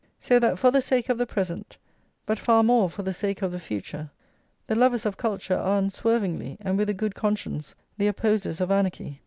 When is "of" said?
1.09-1.19, 3.43-3.51, 5.05-5.15, 8.59-8.71